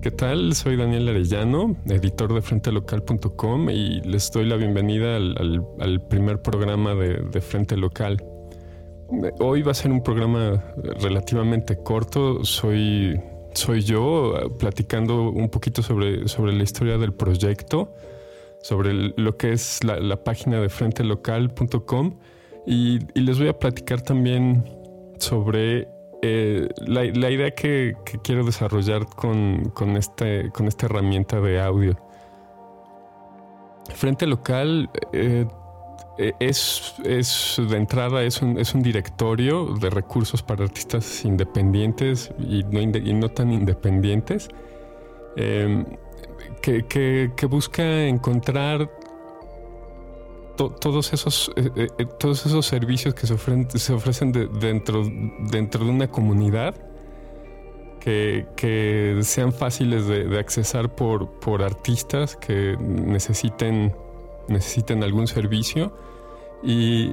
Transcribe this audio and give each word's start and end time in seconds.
¿Qué 0.00 0.12
tal? 0.12 0.54
Soy 0.54 0.76
Daniel 0.76 1.08
Arellano, 1.08 1.76
editor 1.86 2.32
de 2.32 2.40
frentelocal.com 2.40 3.68
y 3.68 4.00
les 4.02 4.30
doy 4.30 4.46
la 4.46 4.54
bienvenida 4.54 5.16
al, 5.16 6.06
primer 6.08 6.40
programa 6.40 6.94
de, 6.94 7.40
Frente 7.40 7.76
Local. 7.76 8.22
Hoy 9.40 9.62
va 9.62 9.72
a 9.72 9.74
ser 9.74 9.90
un 9.90 10.04
programa 10.04 10.62
relativamente 11.00 11.76
corto. 11.82 12.44
Soy, 12.44 13.20
soy 13.52 13.82
yo 13.82 14.34
platicando 14.60 15.30
un 15.30 15.48
poquito 15.48 15.82
sobre, 15.82 16.28
sobre 16.28 16.52
la 16.52 16.62
historia 16.62 16.96
del 16.96 17.12
proyecto, 17.12 17.92
sobre 18.60 18.92
lo 19.16 19.36
que 19.36 19.52
es 19.52 19.82
la, 19.82 20.22
página 20.22 20.60
de 20.60 20.68
frentelocal.com 20.68 22.18
y, 22.68 23.00
y 23.14 23.20
les 23.20 23.36
voy 23.36 23.48
a 23.48 23.58
platicar 23.58 24.00
también 24.00 24.81
sobre 25.22 25.88
eh, 26.20 26.68
la, 26.78 27.04
idea 27.04 27.50
que, 27.52 27.96
quiero 28.22 28.44
desarrollar 28.44 29.06
con, 29.06 29.72
este, 29.96 30.50
con 30.50 30.68
esta 30.68 30.86
herramienta 30.86 31.40
de 31.40 31.60
audio. 31.60 31.96
Frente 33.94 34.26
local 34.26 34.88
eh, 35.12 35.46
eh, 36.18 36.32
es, 36.38 36.94
de 36.98 37.76
entrada 37.76 38.22
es 38.22 38.40
un, 38.40 38.58
es 38.58 38.74
un, 38.74 38.82
directorio 38.82 39.74
de 39.74 39.90
recursos 39.90 40.42
para 40.42 40.64
artistas 40.64 41.24
independientes 41.24 42.30
y 42.38 42.62
no, 42.64 43.28
tan 43.28 43.52
independientes 43.52 44.48
que, 45.34 46.84
que 47.36 47.46
busca 47.46 48.06
encontrar 48.06 48.88
todos, 50.56 51.12
esos, 51.12 51.50
eh, 51.56 51.70
eh, 51.76 51.86
eh, 51.98 52.06
todos 52.18 52.46
esos 52.46 52.66
servicios 52.66 53.14
que 53.14 53.26
se 53.26 53.34
ofrecen, 53.34 53.68
se 53.70 53.92
ofrecen 53.92 54.32
dentro, 54.32 55.02
dentro 55.50 55.84
de 55.84 55.90
una 55.90 56.08
comunidad 56.08 56.74
que, 58.00 59.20
sean 59.22 59.52
fáciles 59.52 60.06
de, 60.06 60.38
accesar 60.38 60.94
por, 60.94 61.38
por, 61.38 61.62
artistas 61.62 62.36
que 62.36 62.76
necesiten, 62.78 63.94
necesiten 64.48 65.04
algún 65.04 65.28
servicio 65.28 65.92
y, 66.64 67.12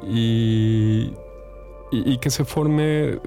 y, 1.91 2.17
que 2.17 2.29
se 2.29 2.43
forme 2.43 3.19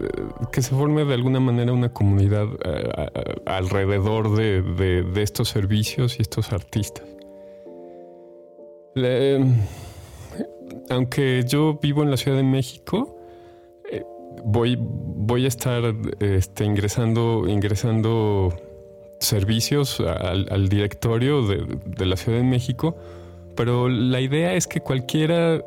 que 0.52 0.62
se 0.62 0.74
forme 0.74 1.04
de 1.04 1.14
alguna 1.14 1.40
manera 1.40 1.72
una 1.72 1.92
comunidad 1.92 2.48
alrededor 3.46 4.34
de, 4.36 4.62
de, 4.62 5.22
estos 5.22 5.48
servicios 5.48 6.18
y 6.18 6.22
estos 6.22 6.52
artistas 6.52 7.06
aunque 10.90 11.44
yo 11.46 11.78
vivo 11.80 12.02
en 12.02 12.10
la 12.10 12.16
Ciudad 12.16 12.36
de 12.36 12.42
México, 12.42 13.16
eh, 13.90 14.04
voy, 14.44 14.76
voy 14.78 15.44
a 15.44 15.48
estar 15.48 15.82
este, 16.20 16.64
ingresando, 16.64 17.46
ingresando 17.48 18.52
servicios 19.18 20.00
al, 20.00 20.68
directorio 20.68 21.46
de, 21.46 22.06
la 22.06 22.16
Ciudad 22.16 22.38
de 22.38 22.44
México, 22.44 22.96
pero 23.56 23.88
la 23.88 24.20
idea 24.20 24.54
es 24.54 24.66
que 24.66 24.80
cualquiera, 24.80 25.62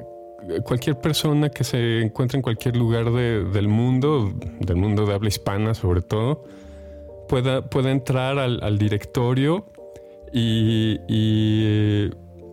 cualquier 0.64 1.00
persona 1.00 1.50
que 1.50 1.64
se 1.64 2.02
encuentre 2.02 2.38
en 2.38 2.42
cualquier 2.42 2.75
lugar 2.75 3.12
del 3.12 3.67
mundo, 3.67 4.34
del 4.59 4.75
mundo 4.75 5.06
de 5.06 5.14
habla 5.14 5.30
hispana 5.30 5.73
sobre 5.73 6.02
todo, 6.02 6.44
pueda, 7.30 7.62
pueda 7.62 7.92
entrar 7.92 8.38
al, 8.40 8.78
directorio 8.78 9.66
y 10.34 11.00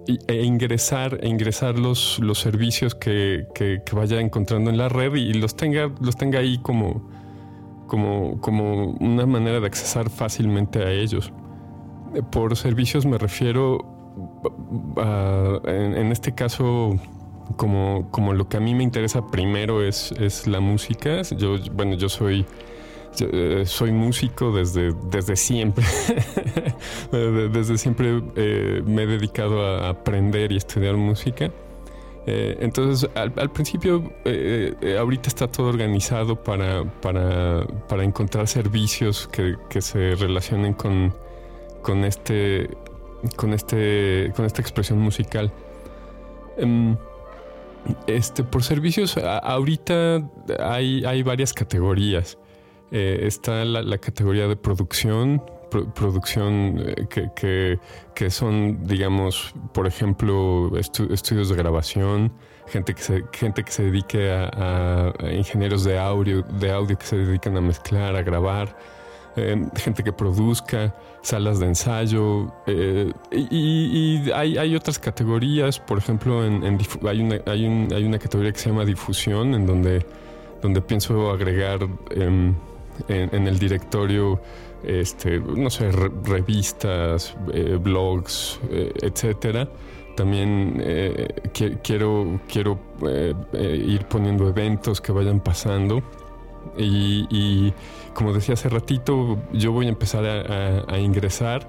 e 0.07 0.43
ingresar, 0.43 1.19
e 1.23 1.29
ingresar 1.29 1.79
los, 1.79 2.19
los 2.19 2.39
servicios 2.39 2.95
que, 2.95 3.47
vaya 3.93 4.21
encontrando 4.21 4.71
en 4.71 4.79
la 4.79 4.89
red 4.89 5.15
y 5.15 5.33
los 5.35 5.57
tenga, 5.57 5.93
los 6.01 6.17
tenga 6.17 6.41
ahí 6.41 6.59
como, 6.59 7.09
como, 7.87 8.41
como 8.41 8.93
una 9.01 9.27
manera 9.27 9.61
de 9.61 9.67
accesar 9.67 10.11
fácilmente 10.11 10.83
a 10.83 10.91
ellos. 10.91 11.33
Por 12.31 12.57
servicios 12.57 13.07
me 13.07 13.17
refiero 13.17 13.93
en, 15.65 16.13
este 16.13 16.35
caso 16.35 16.99
como, 17.57 18.09
como 18.11 18.35
lo 18.35 18.49
que 18.49 18.57
a 18.57 18.61
mí 18.61 18.75
me 18.75 18.83
interesa 18.83 19.27
primero 19.29 19.83
es, 19.83 20.13
es 20.13 20.47
la 20.47 20.61
música. 20.61 21.23
Yo, 21.23 21.57
bueno, 21.75 21.95
yo 21.95 22.09
soy 22.09 22.45
eh, 23.21 23.65
soy 23.67 23.93
músico 23.93 24.53
desde, 24.53 24.93
desde 25.11 25.37
siempre. 25.37 25.85
desde 27.13 27.79
siempre 27.79 28.23
eh, 28.37 28.83
me 28.85 29.03
he 29.03 29.07
dedicado 29.07 29.65
a 29.65 29.91
aprender 29.91 30.53
y 30.53 30.57
estudiar 30.57 30.97
música. 30.97 31.51
Eh, 32.27 32.57
entonces, 32.61 33.11
al, 33.15 33.51
principio, 33.51 34.13
ahorita 34.99 35.29
está 35.29 35.49
todo 35.49 35.69
organizado 35.69 36.37
para, 36.43 36.85
para, 37.01 38.05
encontrar 38.05 38.47
servicios 38.47 39.29
que, 39.29 39.81
se 39.81 40.15
relacionen 40.15 40.73
con, 40.75 41.13
con, 41.83 42.05
este, 42.05 42.71
con, 43.37 43.53
este, 43.53 44.33
con 44.37 44.45
esta 44.45 44.63
expresión 44.63 45.01
musical. 45.01 45.53
Em, 46.57 46.97
este, 48.07 48.45
por 48.45 48.63
servicios, 48.63 49.17
ahorita 49.19 50.23
hay, 50.61 51.05
hay 51.05 51.23
varias 51.25 51.53
categorías. 51.53 52.39
Eh, 52.95 53.27
está 53.27 53.65
la, 53.65 53.97
categoría 53.97 54.47
de 54.47 54.55
producción, 54.55 55.43
producción 55.95 56.77
eh, 56.79 57.79
que, 58.15 58.31
son, 58.31 58.87
digamos, 58.87 59.55
por 59.73 59.87
ejemplo, 59.87 60.71
estudios 60.77 61.49
de 61.49 61.57
grabación, 61.57 62.31
gente 62.67 62.93
que 62.93 63.03
se, 63.03 63.25
gente 63.33 63.65
que 63.65 63.73
se 63.73 63.85
dedique 63.85 64.31
a, 64.31 65.11
ingenieros 65.33 65.85
de 65.85 65.99
audio, 65.99 66.43
de 66.43 66.71
audio 66.71 66.99
que 66.99 67.07
se 67.07 67.17
dedican 67.17 67.57
a 67.57 67.63
mezclar, 67.63 68.15
a 68.15 68.21
grabar. 68.21 68.77
Eh, 69.37 69.65
gente 69.77 70.05
que 70.05 70.13
produzca, 70.13 70.95
salas 71.23 71.61
de 71.61 71.69
ensayo, 71.69 72.53
y, 73.31 74.31
hay, 74.33 74.77
otras 74.77 74.99
categorías, 74.99 75.79
por 75.81 75.97
ejemplo, 75.97 76.45
en, 76.45 76.79
hay, 77.09 77.21
una, 77.23 77.41
hay, 77.47 77.89
hay, 77.95 78.05
una 78.05 78.19
categoría 78.19 78.53
que 78.53 78.59
se 78.59 78.69
llama 78.69 78.85
difusión, 78.85 79.55
en 79.55 79.65
donde, 79.65 80.05
donde 80.61 80.83
pienso 80.83 81.31
agregar 81.31 81.81
em, 82.11 82.55
en, 83.09 83.47
el 83.47 83.59
directorio, 83.59 84.41
este, 84.83 85.39
no 85.39 85.71
sé, 85.71 85.91
revistas, 85.91 87.37
eh, 87.53 87.79
blogs, 87.81 88.61
eh, 88.71 88.93
etcétera. 89.03 89.69
También 90.17 90.81
eh, 90.85 91.35
quiero, 91.83 92.41
quiero 92.47 92.79
ir 93.53 94.05
poniendo 94.07 94.49
eventos 94.49 95.01
que 95.01 95.13
vayan 95.13 95.41
pasando. 95.41 96.03
Y, 96.77 97.73
como 98.15 98.33
decía 98.33 98.55
hace 98.55 98.69
ratito, 98.69 99.39
yo 99.53 99.73
voy 99.73 99.87
a 99.87 99.89
empezar 99.89 100.25
a, 100.25 100.99
ingresar, 100.99 101.69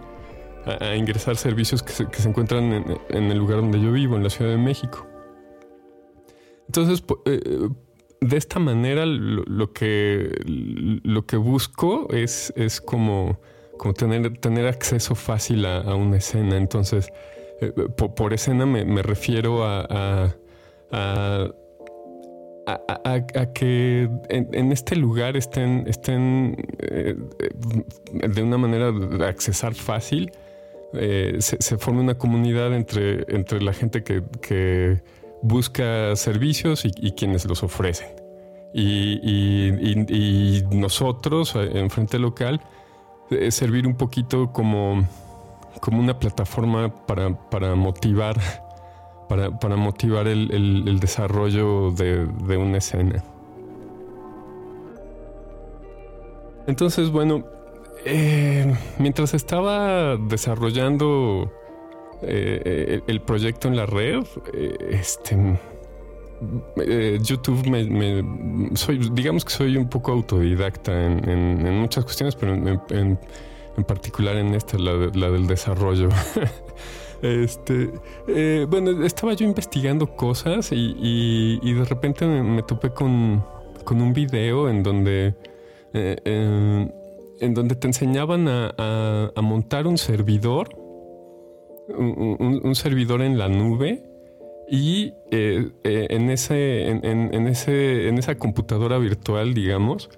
a, 0.65 0.95
ingresar 0.95 1.35
servicios 1.35 1.81
que 1.81 1.91
se, 1.91 2.29
encuentran 2.29 2.73
en, 2.73 2.97
en, 3.09 3.31
el 3.31 3.37
lugar 3.37 3.61
donde 3.61 3.81
yo 3.81 3.91
vivo, 3.91 4.17
en 4.17 4.23
la 4.23 4.29
Ciudad 4.29 4.51
de 4.51 4.57
México. 4.57 5.07
Entonces, 6.67 7.03
de 8.23 8.37
esta 8.37 8.59
manera 8.59 9.05
lo, 9.05 9.73
que, 9.73 10.29
lo 10.45 11.25
que 11.25 11.37
busco 11.37 12.07
es, 12.11 12.53
es 12.55 12.81
como, 12.81 13.39
como 13.77 13.93
tener, 13.93 14.37
tener 14.37 14.67
acceso 14.67 15.15
fácil 15.15 15.65
a, 15.65 15.95
una 15.95 16.17
escena. 16.17 16.57
Entonces, 16.57 17.11
eh, 17.61 17.71
por, 17.95 18.33
escena 18.33 18.65
me, 18.65 19.01
refiero 19.01 19.65
a, 19.65 20.33
a, 20.91 21.53
que 23.53 24.09
en, 24.29 24.71
este 24.71 24.95
lugar 24.95 25.35
estén, 25.35 25.85
estén 25.87 26.55
eh, 26.79 27.15
de 28.11 28.43
una 28.43 28.57
manera 28.57 28.91
de 28.91 29.25
accesar 29.25 29.73
fácil. 29.73 30.31
Eh, 30.95 31.37
se, 31.39 31.57
se, 31.59 31.77
forma 31.79 32.01
una 32.01 32.17
comunidad 32.19 32.73
entre, 32.75 33.25
entre 33.27 33.61
la 33.61 33.73
gente 33.73 34.03
que 34.03 35.01
busca 35.43 36.15
servicios 36.15 36.85
y, 36.85 37.11
quienes 37.11 37.45
los 37.45 37.61
ofrecen. 37.63 38.07
Y, 38.73 40.63
nosotros, 40.71 41.55
eh, 41.55 41.71
en 41.75 41.89
Frente 41.91 42.17
Local, 42.17 42.61
eh, 43.29 43.51
servir 43.51 43.85
un 43.85 43.95
poquito 43.95 44.51
como, 44.51 45.07
como 45.79 45.99
una 45.99 46.17
plataforma 46.17 47.05
para, 47.05 47.75
motivar, 47.75 48.39
para, 49.29 49.75
motivar 49.75 50.27
el, 50.27 50.99
desarrollo 50.99 51.91
de, 51.91 52.57
una 52.57 52.77
escena. 52.77 53.23
Entonces, 56.65 57.11
bueno, 57.11 57.43
eh, 58.05 58.73
mientras 58.97 59.33
estaba 59.33 60.15
desarrollando 60.15 61.51
el 62.25 63.21
proyecto 63.21 63.67
en 63.67 63.75
la 63.75 63.85
red, 63.85 64.23
este, 64.89 65.59
eh, 66.77 67.19
YouTube 67.21 67.65
me, 67.67 68.75
soy, 68.75 69.09
digamos 69.11 69.45
que 69.45 69.51
soy 69.51 69.77
un 69.77 69.89
poco 69.89 70.11
autodidacta 70.11 71.05
en, 71.05 71.79
muchas 71.79 72.03
cuestiones, 72.05 72.35
pero 72.35 72.53
en, 72.53 73.19
particular 73.87 74.37
en 74.37 74.53
esta, 74.53 74.77
la, 74.77 75.29
del 75.29 75.47
desarrollo. 75.47 76.09
este, 77.21 77.91
eh, 78.27 78.65
bueno, 78.69 79.03
estaba 79.05 79.33
yo 79.33 79.45
investigando 79.45 80.15
cosas 80.15 80.69
y, 80.71 81.73
de 81.73 81.85
repente 81.85 82.25
me, 82.25 82.63
topé 82.63 82.91
con, 82.91 83.43
con 83.83 84.01
un 84.01 84.13
video 84.13 84.69
en 84.69 84.83
donde, 84.83 85.35
eh, 85.93 86.15
eh, 86.23 86.91
en 87.39 87.53
donde 87.53 87.75
te 87.75 87.87
enseñaban 87.87 88.47
a, 88.47 89.31
montar 89.41 89.87
un 89.87 89.97
servidor, 89.97 90.69
un, 91.89 92.75
servidor 92.75 93.21
en 93.21 93.37
la 93.37 93.49
nube 93.49 94.03
y 94.69 95.13
en, 95.31 96.29
ese, 96.29 96.87
en, 96.89 97.47
ese, 97.47 98.07
en 98.07 98.17
esa 98.17 98.35
computadora 98.35 98.97
virtual, 98.97 99.53
digamos, 99.53 100.09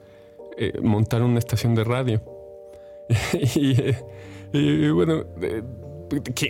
montar 0.82 1.24
una 1.24 1.40
estación 1.40 1.76
de 1.76 1.84
radio. 1.84 2.22
y, 4.54 4.90
bueno, 4.90 5.26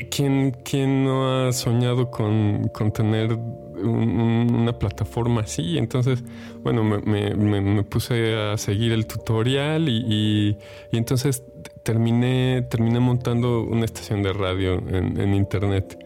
¿quién, 0.10 0.52
¿quién, 0.64 1.04
no 1.04 1.48
ha 1.48 1.52
soñado 1.52 2.12
con, 2.12 2.70
con 2.70 2.92
tener 2.92 3.38
una 3.83 4.77
plataforma 4.77 5.42
así. 5.42 5.77
Entonces, 5.77 6.24
bueno, 6.63 6.83
me, 6.83 7.83
puse 7.83 8.36
a 8.36 8.57
seguir 8.57 8.92
el 8.92 9.06
tutorial 9.07 9.88
y, 9.89 10.57
entonces 10.92 11.44
terminé, 11.83 12.63
terminé 12.69 13.00
montando 13.00 13.63
una 13.63 13.86
estación 13.86 14.24
de 14.24 14.33
radio 14.33 14.74
en, 14.74 15.33
internet. 15.33 15.98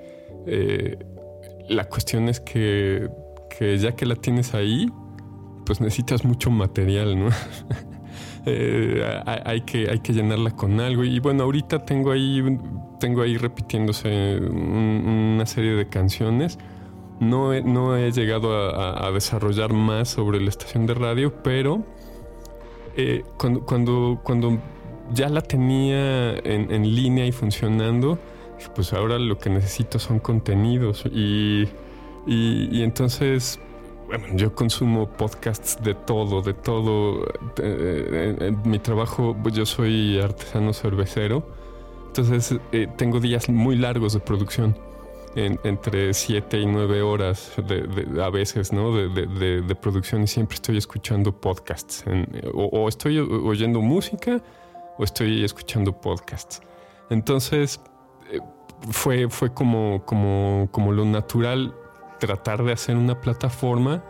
Eh, 0.46 0.98
la 1.70 1.86
cuestión 1.86 2.30
es 2.30 2.40
que, 2.40 3.10
ya 3.60 3.96
que 3.96 4.06
la 4.06 4.16
tienes 4.16 4.54
ahí, 4.54 4.90
pues 5.66 5.82
necesitas 5.82 6.26
mucho 6.26 6.50
material, 6.50 7.18
¿no? 7.20 7.30
Eh, 8.46 9.04
hay, 9.26 9.62
que, 9.62 9.90
hay 9.92 10.00
que 10.00 10.14
llenarla 10.14 10.52
con 10.52 10.80
algo. 10.80 11.04
Y 11.04 11.20
bueno, 11.20 11.44
ahorita 11.44 11.86
tengo 11.86 12.12
ahí, 12.12 12.42
tengo 13.00 13.22
ahí 13.22 13.38
repitiéndose 13.38 14.40
una 14.40 15.46
serie 15.46 15.74
de 15.74 15.88
canciones 15.88 16.58
no 17.20 17.54
he, 17.54 17.62
no 17.62 17.98
he 17.98 18.12
llegado 18.12 18.54
a, 18.54 19.12
desarrollar 19.12 19.74
más 19.74 20.10
sobre 20.10 20.40
la 20.40 20.50
estación 20.50 20.86
de 20.86 20.94
radio, 20.94 21.34
pero 21.44 21.84
eh, 22.96 23.24
cuando, 23.38 23.66
cuando, 23.66 24.20
cuando, 24.24 24.58
ya 25.12 25.28
la 25.30 25.42
tenía 25.42 26.38
en, 26.38 26.96
línea 26.96 27.26
y 27.26 27.32
funcionando, 27.32 28.20
pues 28.76 28.94
ahora 28.94 29.18
lo 29.20 29.38
que 29.38 29.50
necesito 29.50 30.00
son 30.00 30.20
contenidos 30.20 31.04
y, 31.06 31.68
y, 32.28 32.84
entonces 32.84 33.60
bueno, 34.08 34.26
yo 34.36 34.54
consumo 34.54 35.10
podcasts 35.10 35.78
de 35.84 35.94
todo, 35.94 36.42
de 36.42 36.54
todo. 36.54 37.26
En, 37.58 38.62
mi 38.64 38.80
trabajo, 38.80 39.36
pues 39.42 39.56
yo 39.56 39.66
soy 39.66 40.20
artesano 40.20 40.74
cervecero, 40.74 41.44
entonces 42.08 42.60
eh, 42.72 42.88
tengo 42.98 43.20
días 43.20 43.50
muy 43.50 43.76
largos 43.76 44.14
de 44.14 44.20
producción 44.20 44.89
entre 45.46 46.14
7 46.14 46.60
y 46.60 46.66
9 46.66 47.02
horas 47.02 47.54
de, 47.58 48.22
a 48.22 48.30
veces, 48.30 48.74
¿no? 48.74 48.92
De, 48.94 49.76
producción 49.76 50.24
y 50.24 50.28
siempre 50.28 50.56
estoy 50.56 50.78
escuchando 50.78 51.32
podcasts. 51.32 52.04
o, 52.54 52.88
estoy 52.88 53.20
oyendo 53.20 53.82
música 53.82 54.42
o 54.98 55.04
estoy 55.04 55.44
escuchando 55.44 55.94
podcasts. 55.94 56.62
Entonces, 57.10 57.80
eh, 58.32 58.40
fue, 58.92 59.30
fue 59.30 59.54
como, 59.54 60.04
como, 60.06 60.68
como 60.72 60.92
lo 60.92 61.06
natural 61.06 61.74
tratar 62.20 62.64
de 62.64 62.74
hacer 62.74 62.98
una 62.98 63.20
plataforma 63.20 64.04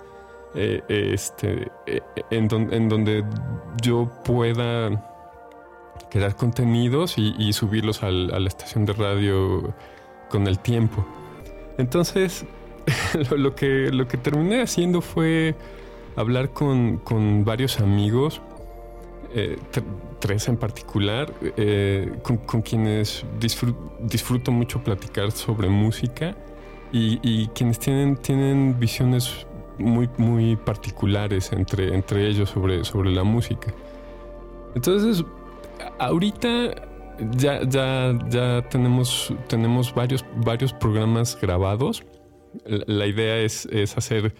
eh, 0.55 0.81
este, 0.87 1.71
eh, 1.85 2.01
en, 2.31 2.49
en, 2.73 2.89
donde 2.89 3.23
yo 3.81 4.11
pueda 4.25 5.05
crear 6.09 6.35
contenidos 6.35 7.17
y, 7.17 7.53
subirlos 7.53 8.01
a 8.01 8.09
la 8.09 8.47
estación 8.47 8.85
de 8.85 8.93
radio 8.93 9.73
con 10.29 10.47
el 10.47 10.59
tiempo. 10.59 11.05
Entonces, 11.77 12.45
lo, 13.35 13.55
que, 13.55 13.91
lo 13.91 14.07
que 14.07 14.17
terminé 14.17 14.61
haciendo 14.61 15.01
fue 15.01 15.55
hablar 16.15 16.51
con, 16.51 17.01
varios 17.45 17.79
amigos, 17.79 18.41
eh, 19.33 19.57
tres 20.19 20.47
en 20.47 20.57
particular, 20.57 21.33
eh, 21.41 22.11
con, 22.23 22.61
quienes 22.61 23.25
disfruto 24.01 24.51
mucho 24.51 24.83
platicar 24.83 25.31
sobre 25.31 25.69
música 25.69 26.35
y, 26.91 27.47
quienes 27.49 27.79
tienen, 27.79 28.17
tienen 28.17 28.79
visiones 28.79 29.45
muy, 29.77 30.09
muy 30.17 30.55
particulares 30.55 31.53
entre, 31.53 31.95
entre 31.95 32.27
ellos 32.27 32.49
sobre, 32.49 32.83
sobre 32.83 33.11
la 33.11 33.23
música. 33.23 33.73
Entonces, 34.75 35.23
ahorita 35.99 36.88
ya, 37.37 37.61
ya, 37.67 38.17
ya 38.29 38.61
tenemos, 38.69 39.33
tenemos 39.47 39.93
varios, 39.93 40.25
varios 40.35 40.73
programas 40.73 41.37
grabados. 41.39 42.03
La, 42.65 43.05
idea 43.05 43.39
es, 43.39 43.67
hacer 43.95 44.33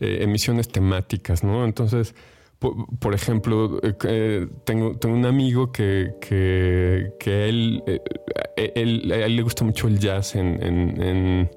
eh, 0.00 0.18
emisiones 0.22 0.68
temáticas, 0.68 1.44
¿no? 1.44 1.64
Entonces, 1.64 2.14
por, 2.58 3.14
ejemplo, 3.14 3.80
eh, 3.82 4.46
tengo, 4.64 4.96
tengo 4.96 5.14
un 5.14 5.26
amigo 5.26 5.72
que, 5.72 6.14
que, 6.20 7.48
él, 7.48 7.82
eh, 7.86 8.72
él, 8.74 9.10
a 9.12 9.16
él 9.26 9.36
le 9.36 9.42
gusta 9.42 9.64
mucho 9.64 9.88
el 9.88 9.98
jazz 9.98 10.34
en, 10.34 11.50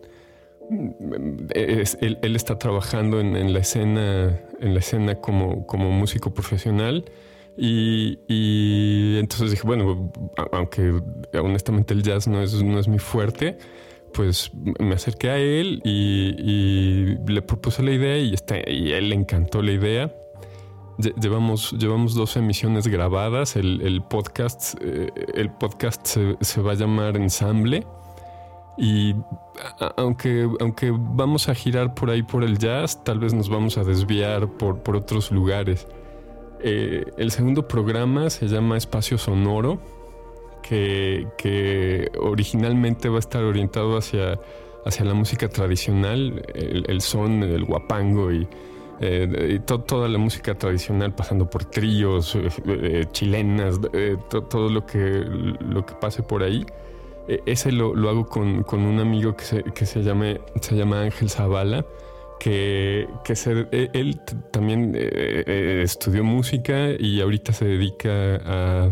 él, 1.53 2.35
está 2.35 2.57
trabajando 2.57 3.19
en, 3.19 3.53
la 3.53 3.59
escena, 3.59 4.39
en 4.59 4.73
la 4.73 4.79
escena 4.79 5.15
como, 5.15 5.67
como 5.67 5.91
músico 5.91 6.33
profesional 6.33 7.05
y, 7.57 9.17
entonces 9.19 9.51
dije, 9.51 9.63
bueno, 9.65 10.11
aunque 10.51 11.01
honestamente 11.33 11.93
el 11.93 12.03
jazz 12.03 12.27
no 12.27 12.41
es, 12.41 12.61
no 12.63 12.79
es 12.79 12.87
mi 12.87 12.99
fuerte, 12.99 13.57
pues 14.13 14.51
me 14.79 14.95
acerqué 14.95 15.29
a 15.29 15.37
él 15.37 15.81
y, 15.83 17.15
le 17.27 17.41
propuse 17.41 17.83
la 17.83 17.91
idea 17.91 18.17
y, 18.17 18.33
está, 18.33 18.57
y 18.69 18.91
él 18.91 19.09
le 19.09 19.15
encantó 19.15 19.61
la 19.61 19.71
idea. 19.71 20.15
Llevamos, 20.97 21.71
llevamos 21.71 22.13
dos 22.13 22.35
emisiones 22.37 22.87
grabadas. 22.87 23.55
El, 23.55 24.03
podcast, 24.09 24.75
eh, 24.81 25.09
el 25.33 25.51
podcast 25.51 26.05
se, 26.05 26.61
va 26.61 26.71
a 26.71 26.75
llamar 26.75 27.17
Ensamble. 27.17 27.85
Y 28.77 29.15
aunque, 29.97 30.47
aunque 30.59 30.91
vamos 30.91 31.49
a 31.49 31.55
girar 31.55 31.93
por 31.93 32.09
ahí 32.09 32.23
por 32.23 32.43
el 32.43 32.57
jazz, 32.57 33.03
tal 33.03 33.19
vez 33.19 33.33
nos 33.33 33.49
vamos 33.49 33.77
a 33.77 33.83
desviar 33.83 34.47
por, 34.47 34.81
por 34.83 34.95
otros 34.95 35.31
lugares. 35.31 35.87
Eh, 36.65 37.03
el 37.17 37.31
segundo 37.31 37.67
programa 37.67 38.29
se 38.29 38.47
llama 38.47 38.77
Espacio 38.77 39.17
Sonoro, 39.17 39.79
que, 40.61 42.09
originalmente 42.17 43.09
va 43.09 43.17
a 43.17 43.19
estar 43.19 43.43
orientado 43.43 43.97
hacia, 43.97 44.39
hacia 44.85 45.03
la 45.03 45.13
música 45.13 45.49
tradicional, 45.49 46.41
el, 46.55 47.01
son, 47.01 47.43
el 47.43 47.65
guapango 47.65 48.31
y, 48.31 48.47
eh, 49.01 49.59
toda 49.65 50.07
la 50.07 50.17
música 50.17 50.55
tradicional, 50.55 51.13
pasando 51.13 51.49
por 51.49 51.65
tríos, 51.65 52.37
eh, 52.65 53.05
chilenas, 53.11 53.81
todo 54.29 54.69
lo 54.69 54.85
que, 54.85 55.25
lo 55.59 55.85
que 55.85 55.95
pase 55.95 56.23
por 56.23 56.43
ahí. 56.43 56.65
ese 57.27 57.73
lo, 57.73 57.91
hago 58.09 58.25
con, 58.25 58.63
un 58.71 58.99
amigo 59.01 59.35
que 59.35 59.43
se, 59.43 59.63
que 59.63 59.85
se, 59.85 60.01
llame, 60.01 60.39
se 60.61 60.77
llama 60.77 61.01
Ángel 61.01 61.29
Zavala 61.29 61.85
que, 62.39 63.07
e, 63.71 63.89
él 63.93 64.19
también 64.51 64.93
eh, 64.95 65.43
eh, 65.45 65.81
estudió 65.83 66.23
música 66.23 66.91
y 66.97 67.21
ahorita 67.21 67.53
se 67.53 67.65
dedica 67.65 68.35
a, 68.45 68.91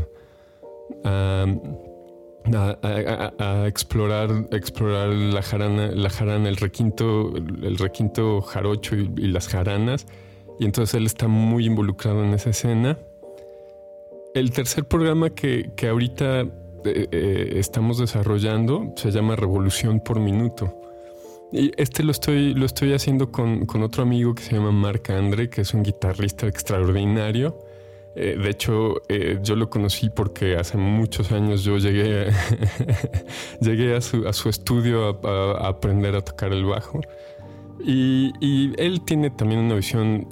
a, 3.43 3.67
explorar, 3.67 4.29
explorar 4.51 5.09
la 5.09 5.41
jarana, 5.41 5.87
la 5.87 6.09
jarana, 6.09 6.49
el 6.49 6.57
requinto, 6.57 7.33
el 7.35 7.77
requinto 7.77 8.41
jarocho 8.41 8.95
y, 8.95 9.27
las 9.27 9.47
jaranas. 9.47 10.05
Y 10.59 10.65
entonces 10.65 10.95
él 10.95 11.05
está 11.05 11.27
muy 11.27 11.65
involucrado 11.65 12.23
en 12.23 12.33
esa 12.33 12.51
escena. 12.51 12.97
El 14.33 14.51
tercer 14.51 14.85
programa 14.85 15.31
que, 15.31 15.71
que 15.75 15.87
ahorita 15.87 16.45
eh, 16.83 17.53
estamos 17.57 17.99
desarrollando 17.99 18.93
se 18.95 19.11
llama 19.11 19.35
Revolución 19.35 19.99
por 19.99 20.19
Minuto. 20.19 20.81
Y 21.51 21.71
este 21.75 22.03
lo 22.03 22.11
estoy, 22.11 22.53
lo 22.53 22.65
estoy 22.65 22.93
haciendo 22.93 23.31
con, 23.31 23.67
otro 23.83 24.03
amigo 24.03 24.33
que 24.33 24.43
se 24.43 24.55
llama 24.55 24.71
Marc 24.71 25.09
Andre, 25.09 25.49
que 25.49 25.61
es 25.61 25.73
un 25.73 25.83
guitarrista 25.83 26.47
extraordinario. 26.47 27.59
Eh, 28.15 28.37
de 28.41 28.49
hecho, 28.49 29.01
eh, 29.09 29.39
yo 29.41 29.55
lo 29.55 29.69
conocí 29.69 30.09
porque 30.09 30.55
hace 30.55 30.77
muchos 30.77 31.31
años 31.31 31.63
yo 31.63 31.77
llegué, 31.77 32.27
llegué 33.61 33.95
a, 33.95 34.01
su, 34.01 34.27
a 34.27 34.33
su 34.33 34.49
estudio 34.49 35.19
a, 35.23 35.67
aprender 35.67 36.15
a 36.15 36.21
tocar 36.21 36.53
el 36.53 36.63
bajo. 36.65 37.01
Y, 37.83 38.31
él 38.77 39.01
tiene 39.01 39.29
también 39.29 39.61
una 39.61 39.75
visión 39.75 40.27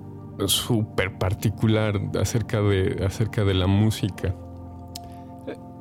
súper 0.46 1.18
particular 1.18 2.00
acerca 2.20 2.62
de, 2.62 3.04
acerca 3.06 3.44
de 3.44 3.56
la 3.56 3.68
música. 3.68 4.34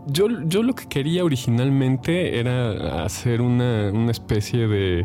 Yo, 0.06 0.26
yo, 0.46 0.62
lo 0.62 0.74
que 0.74 0.88
quería 0.88 1.24
originalmente 1.24 2.40
era 2.40 3.04
hacer 3.04 3.42
una, 3.42 3.90
una 3.92 4.10
especie 4.10 4.66
de, 4.66 5.04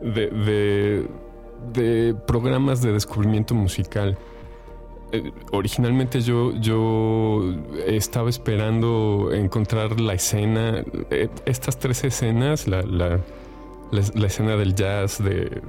de, 0.00 1.06
de, 1.72 2.14
programas 2.26 2.82
de 2.82 2.92
descubrimiento 2.92 3.54
musical. 3.54 4.16
Eh, 5.12 5.30
originalmente 5.52 6.20
yo, 6.20 6.52
yo 6.56 7.54
estaba 7.86 8.28
esperando 8.30 9.30
encontrar 9.32 10.00
la 10.00 10.14
escena, 10.14 10.84
eh, 11.10 11.28
estas 11.46 11.78
tres 11.78 12.02
escenas, 12.04 12.66
la, 12.66 12.82
la, 12.82 14.26
escena 14.26 14.56
del 14.56 14.74
jazz, 14.74 15.22
de, 15.22 15.62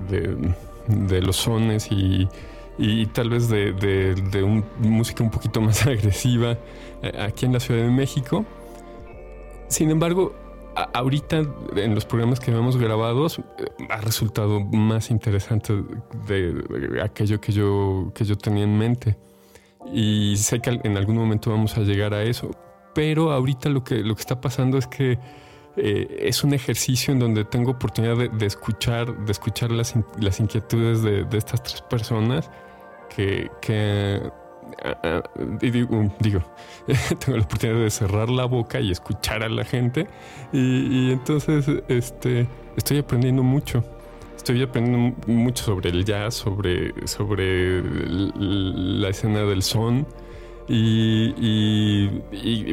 de, 0.88 1.22
los 1.22 1.36
sones 1.36 1.92
y, 1.92 2.28
y 2.78 3.06
tal 3.08 3.30
vez 3.30 3.50
de, 3.50 3.74
de, 3.74 4.44
un, 4.44 4.66
música 4.80 5.24
un 5.24 5.32
poquito 5.32 5.62
más 5.62 5.86
agresiva 5.88 6.58
eh, 7.02 7.12
aquí 7.20 7.46
en 7.46 7.54
la 7.54 7.60
Ciudad 7.60 7.84
de 7.84 7.92
México. 7.92 8.46
Sin 9.68 9.90
embargo, 9.90 10.34
ahorita 10.76 11.44
en 11.76 11.96
los 11.96 12.06
programas 12.06 12.40
que 12.40 12.52
hemos 12.52 12.78
grabados 12.78 13.40
eh, 13.40 13.66
ha 13.90 14.02
resultado 14.02 14.60
más 14.60 15.10
interesante 15.10 15.74
de, 16.28 17.00
aquello 17.04 17.40
que 17.40 17.52
yo, 17.52 18.12
que 18.14 18.26
yo 18.26 18.38
tenía 18.38 18.64
en 18.64 18.78
mente. 18.78 19.18
Y 19.94 20.36
sé 20.38 20.60
que 20.60 20.80
en 20.84 20.98
algún 20.98 21.16
momento 21.16 21.52
vamos 21.52 21.78
a 21.78 21.82
llegar 21.82 22.14
a 22.14 22.24
eso. 22.24 22.52
Pero 22.94 23.32
ahorita 23.32 23.70
lo 23.70 23.84
que, 23.84 23.98
lo 23.98 24.16
que 24.16 24.22
está 24.22 24.42
pasando 24.42 24.78
es 24.78 24.88
que 24.88 25.20
eh, 25.78 26.18
es 26.22 26.44
un 26.44 26.54
ejercicio 26.54 27.14
en 27.14 27.20
donde 27.20 27.44
tengo 27.46 27.72
oportunidad 27.72 28.32
de, 28.32 28.46
escuchar, 28.46 29.26
de 29.26 29.32
escuchar 29.32 29.72
las, 29.72 29.94
las 30.20 30.40
inquietudes 30.40 31.02
de, 31.02 31.26
de, 31.26 31.38
estas 31.38 31.62
tres 31.62 31.82
personas 31.82 32.50
que, 33.10 33.52
que 33.62 34.22
Ah, 34.84 34.98
ah, 35.04 35.24
digo, 35.62 36.12
digo 36.20 36.42
tengo 37.20 37.38
la 37.38 37.44
oportunidad 37.44 37.80
de 37.80 37.90
cerrar 37.90 38.30
la 38.30 38.46
boca 38.46 38.80
y 38.80 38.92
escuchar 38.92 39.44
a 39.44 39.50
la 39.50 39.64
gente 39.64 40.08
y, 40.52 41.12
entonces 41.12 41.66
este, 41.88 42.48
estoy 42.76 43.00
aprendiendo 43.00 43.44
mucho. 43.44 43.84
Estoy 44.36 44.62
aprendiendo 44.62 45.16
mucho 45.28 45.64
sobre 45.64 45.90
el 45.90 46.06
jazz, 46.06 46.36
sobre, 46.36 47.08
sobre 47.08 47.82
la 47.82 49.10
escena 49.10 49.40
del 49.40 49.64
son. 49.64 50.06
Y, 50.68 52.08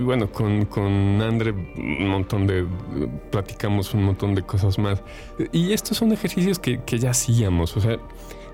bueno, 0.01 0.31
con, 0.31 0.67
con 0.67 1.21
Andre 1.23 1.53
un 1.53 2.09
montón 2.09 2.47
de, 2.47 2.67
platicamos 3.31 3.95
un 3.95 4.05
montón 4.05 4.35
de 4.35 4.43
cosas 4.43 4.79
más. 4.79 5.03
Y 5.51 5.73
estos 5.73 5.97
son 5.97 6.13
ejercicios 6.13 6.59
que, 6.59 6.83
que 6.85 6.99
ya 6.99 7.11
hacíamos, 7.11 7.75
o 7.77 7.81
sea, 7.81 7.99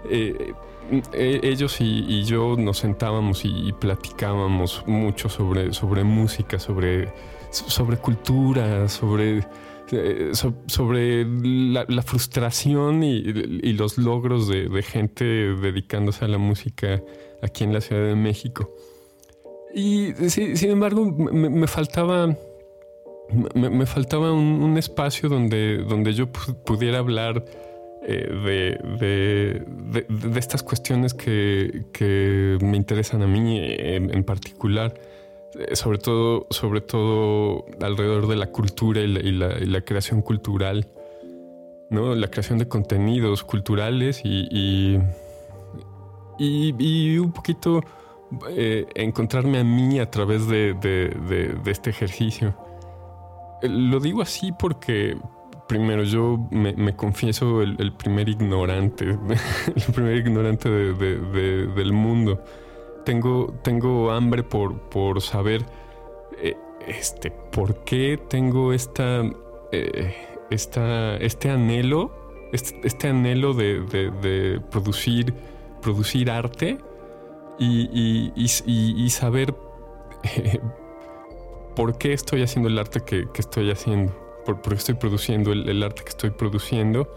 eh, 0.08 0.52
ellos 1.12 1.80
y, 1.80 2.24
yo 2.24 2.56
nos 2.56 2.78
sentábamos 2.78 3.44
y, 3.44 3.72
platicábamos 3.72 4.84
mucho 4.86 5.28
sobre, 5.28 5.72
sobre 5.72 6.04
música, 6.04 6.58
sobre, 6.58 7.12
sobre 7.50 7.96
cultura, 7.98 8.88
sobre, 8.88 9.46
eh, 9.92 10.32
sobre 10.66 11.24
la, 11.24 12.02
frustración 12.02 13.02
y, 13.02 13.72
los 13.72 13.98
logros 13.98 14.48
de, 14.48 14.82
gente 14.82 15.24
dedicándose 15.24 16.24
a 16.24 16.28
la 16.28 16.38
música 16.38 17.02
aquí 17.42 17.64
en 17.64 17.72
la 17.72 17.80
Ciudad 17.80 18.06
de 18.06 18.14
México. 18.14 18.74
Y 19.74 20.12
sin 20.28 20.70
embargo, 20.70 21.04
me, 21.06 21.66
faltaba... 21.66 22.36
Me, 23.54 23.84
faltaba 23.84 24.32
un, 24.32 24.78
espacio 24.78 25.28
donde, 25.28 25.84
donde 25.86 26.14
yo 26.14 26.32
pudiera 26.32 26.98
hablar 26.98 27.44
eh, 28.10 28.78
de, 28.98 30.06
de, 30.08 30.38
estas 30.38 30.62
cuestiones 30.62 31.12
que, 31.12 31.84
que, 31.92 32.56
me 32.62 32.78
interesan 32.78 33.20
a 33.20 33.26
mí 33.26 33.60
en, 33.60 34.24
particular, 34.24 34.94
eh, 35.58 35.76
sobre 35.76 35.98
todo, 35.98 36.46
sobre 36.48 36.80
todo 36.80 37.66
alrededor 37.82 38.26
de 38.26 38.36
la 38.36 38.46
cultura 38.46 39.02
y 39.02 39.08
la, 39.08 39.20
y 39.58 39.66
la, 39.66 39.80
creación 39.82 40.22
cultural, 40.22 40.88
¿no? 41.90 42.14
la 42.14 42.28
creación 42.28 42.58
de 42.58 42.66
contenidos 42.66 43.44
culturales 43.44 44.22
y, 44.24 44.48
y, 44.50 44.98
y, 46.38 47.18
un 47.18 47.32
poquito 47.32 47.82
eh, 48.48 48.86
encontrarme 48.94 49.58
a 49.58 49.64
mí 49.64 50.00
a 50.00 50.10
través 50.10 50.48
de, 50.48 50.72
de 50.72 51.70
este 51.70 51.90
ejercicio. 51.90 52.56
Lo 53.60 54.00
digo 54.00 54.22
así 54.22 54.50
porque, 54.58 55.18
primero, 55.68 56.02
yo 56.02 56.48
me, 56.50 56.96
confieso 56.96 57.62
el, 57.62 57.92
primer 57.92 58.28
ignorante, 58.28 59.04
el 59.76 59.94
primer 59.94 60.16
ignorante 60.16 60.68
del 60.70 61.92
mundo. 61.92 62.42
Tengo, 63.04 63.54
tengo 63.62 64.10
hambre 64.10 64.42
por, 64.42 64.80
por 64.88 65.20
saber 65.22 65.64
eh, 66.42 66.56
este, 66.86 67.30
por 67.30 67.84
qué 67.84 68.18
tengo 68.28 68.72
esta, 68.72 69.22
eh, 69.70 70.14
esta 70.50 71.16
este 71.18 71.50
anhelo, 71.50 72.48
este, 72.52 72.80
este 72.84 73.08
anhelo 73.08 73.54
de, 73.54 74.60
producir, 74.70 75.34
producir 75.82 76.30
arte 76.30 76.78
y, 77.58 78.32
y, 78.34 79.10
saber 79.10 79.54
por 81.76 81.98
qué 81.98 82.14
estoy 82.14 82.42
haciendo 82.42 82.68
el 82.68 82.78
arte 82.78 83.00
que 83.02 83.26
estoy 83.34 83.70
haciendo 83.70 84.27
porque 84.56 84.78
estoy 84.78 84.94
produciendo 84.94 85.52
el, 85.52 85.82
arte 85.82 86.02
que 86.02 86.10
estoy 86.10 86.30
produciendo, 86.30 87.08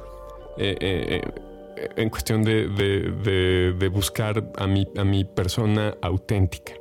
eh, 0.57 0.75
eh, 0.79 1.21
eh, 1.77 1.89
en 1.95 2.09
cuestión 2.09 2.43
de, 2.43 3.89
buscar 3.91 4.51
a 4.57 4.67
mi, 4.67 4.87
a 4.97 5.03
mi 5.03 5.25
persona 5.25 5.95
auténtica. 6.01 6.73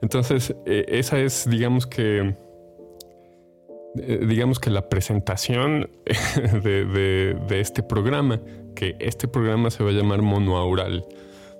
Entonces, 0.00 0.54
esa 0.64 1.18
es, 1.18 1.48
digamos 1.50 1.86
que, 1.86 2.36
digamos 3.94 4.60
que 4.60 4.70
la 4.70 4.88
presentación 4.88 5.90
de, 6.62 7.36
este 7.50 7.82
programa, 7.82 8.40
que 8.76 8.96
este 9.00 9.26
programa 9.26 9.70
se 9.70 9.82
va 9.82 9.90
a 9.90 9.92
llamar 9.92 10.22
monoaural. 10.22 11.04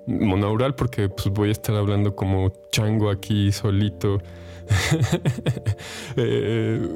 Monoaural 0.07 0.75
porque 0.75 1.09
pues, 1.09 1.27
voy 1.27 1.49
a 1.49 1.51
estar 1.51 1.75
hablando 1.75 2.15
como 2.15 2.53
chango 2.71 3.09
aquí 3.09 3.51
solito 3.51 4.19
Eh, 6.21 6.87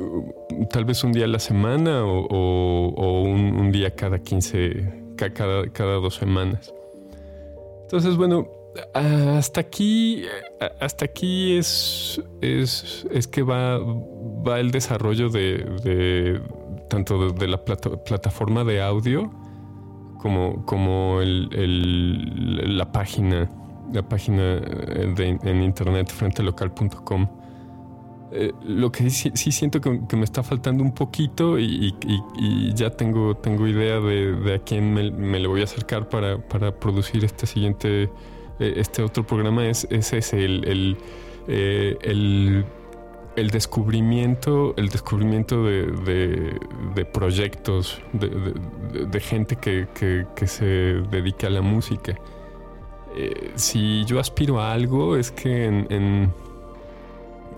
tal 0.70 0.86
vez 0.86 1.04
un 1.04 1.12
día 1.12 1.26
a 1.26 1.28
la 1.28 1.40
semana 1.40 2.04
o, 2.06 3.22
un, 3.24 3.72
día 3.72 3.96
cada 3.96 4.20
15, 4.20 5.14
cada, 5.16 5.68
cada 5.72 5.96
dos 5.96 6.16
semanas. 6.16 6.74
Entonces, 7.84 8.18
bueno, 8.18 8.48
hasta 8.94 9.62
aquí, 9.62 10.24
hasta 10.80 11.06
aquí 11.06 11.58
es, 11.58 12.22
es, 12.42 13.06
es 13.12 13.28
que 13.28 13.44
va, 13.44 13.80
va 13.80 14.60
el 14.60 14.72
desarrollo 14.72 15.30
de, 15.30 16.42
tanto 16.90 17.32
de, 17.32 17.48
la 17.48 17.64
plataforma 17.64 18.64
de 18.64 18.82
audio 18.82 19.32
como, 20.20 20.66
como 20.66 21.22
el, 21.22 22.78
la 22.78 22.92
página, 22.92 23.50
la 23.92 24.08
página 24.08 24.60
en 25.18 25.64
internet 25.64 26.10
frentelocal.com. 26.12 27.43
Eh, 28.36 28.52
lo 28.64 28.92
que 28.92 29.10
sí, 29.12 29.32
siento 29.52 29.80
que, 29.80 30.18
me 30.18 30.24
está 30.24 30.42
faltando 30.42 30.84
un 30.84 30.94
poquito 30.94 31.60
y, 31.60 31.94
ya 32.74 32.90
tengo, 32.90 33.36
tengo 33.36 33.68
idea 33.68 34.00
de, 34.00 34.56
a 34.56 34.60
quién 34.60 34.94
me, 34.94 35.40
le 35.40 35.48
voy 35.48 35.62
a 35.62 35.66
acercar 35.66 36.10
para, 36.10 36.80
producir 36.80 37.24
este 37.24 37.46
siguiente, 37.46 38.10
eh, 38.60 38.74
este 38.78 39.04
otro 39.04 39.26
programa, 39.26 39.68
es, 39.68 39.88
ese, 39.92 40.44
el, 40.44 40.98
eh, 41.48 41.98
el, 42.02 42.66
el, 43.36 43.50
descubrimiento, 43.52 44.74
el 44.78 44.90
descubrimiento 44.90 45.64
de, 45.64 47.08
proyectos, 47.14 48.02
de, 48.14 49.20
gente 49.20 49.58
que, 49.58 50.48
se 50.48 50.66
dedica 50.66 51.48
a 51.48 51.52
la 51.52 51.62
música. 51.62 52.16
si 53.56 54.06
yo 54.06 54.20
aspiro 54.20 54.60
a 54.60 54.74
algo 54.74 55.18
es 55.18 55.32
que 55.32 55.66
en, 55.66 56.34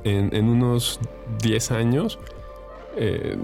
unos 0.06 1.00
10 1.42 1.72
años, 1.72 2.20
eh, 2.98 3.38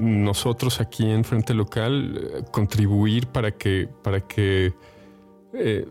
nosotros 0.00 0.80
aquí 0.80 1.08
en 1.08 1.22
Frente 1.22 1.54
Local 1.54 2.16
eh, 2.16 2.42
contribuir 2.50 3.28
para 3.28 3.52
que, 3.52 3.88
para 4.02 4.20
que 4.20 4.72
eh, 5.54 5.86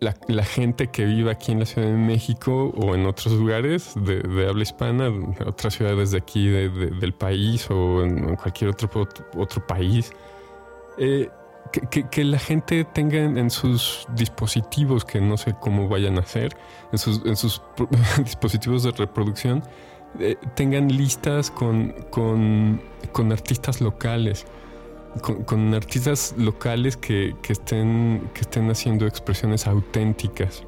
la, 0.00 0.44
gente 0.44 0.88
que 0.88 1.06
vive 1.06 1.30
aquí 1.30 1.52
en 1.52 1.60
la 1.60 1.64
Ciudad 1.64 1.88
de 1.88 1.94
México 1.94 2.74
o 2.76 2.94
en 2.94 3.06
otros 3.06 3.32
lugares 3.32 3.94
de, 3.96 4.46
habla 4.46 4.62
hispana, 4.62 5.10
otras 5.46 5.74
ciudades 5.74 6.10
de 6.10 6.18
aquí 6.18 6.48
del 6.48 7.14
país 7.14 7.70
o 7.70 8.04
en, 8.04 8.36
cualquier 8.36 8.70
otro, 8.70 8.90
otro 9.34 9.66
país, 9.66 10.12
que, 11.70 12.24
la 12.24 12.38
gente 12.38 12.84
tenga 12.84 13.18
en, 13.18 13.50
sus 13.50 14.06
dispositivos, 14.14 15.04
que 15.04 15.20
no 15.20 15.36
sé 15.36 15.54
cómo 15.60 15.88
vayan 15.88 16.16
a 16.16 16.20
hacer, 16.20 16.56
en 16.92 16.98
sus, 16.98 17.22
dispositivos 18.24 18.82
de 18.82 18.92
reproducción, 18.92 19.62
eh, 20.18 20.36
tengan 20.54 20.88
listas 20.88 21.50
con, 21.50 21.94
artistas 23.30 23.80
locales, 23.80 24.46
con, 25.20 25.74
artistas 25.74 26.34
locales 26.36 26.96
que, 26.96 27.34
estén, 27.48 28.30
haciendo 28.70 29.06
expresiones 29.06 29.66
auténticas. 29.66 30.64